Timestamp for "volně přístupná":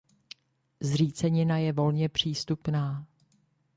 1.73-3.07